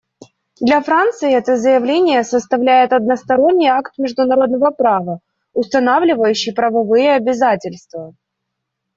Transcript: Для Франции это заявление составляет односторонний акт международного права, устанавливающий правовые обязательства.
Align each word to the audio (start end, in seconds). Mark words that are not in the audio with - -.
Для 0.59 0.81
Франции 0.81 1.31
это 1.31 1.57
заявление 1.57 2.23
составляет 2.23 2.91
односторонний 2.91 3.67
акт 3.67 3.99
международного 3.99 4.71
права, 4.71 5.19
устанавливающий 5.53 6.53
правовые 6.55 7.13
обязательства. 7.17 8.15